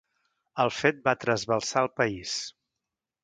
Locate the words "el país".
1.87-2.35